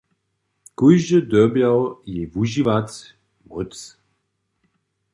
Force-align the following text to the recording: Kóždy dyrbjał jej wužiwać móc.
Kóždy 0.77 1.19
dyrbjał 1.31 2.01
jej 2.13 2.27
wužiwać 2.33 2.89
móc. 3.47 3.73